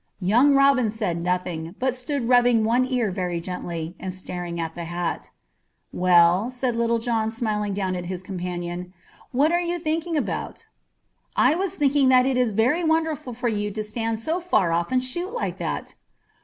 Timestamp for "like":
15.33-15.59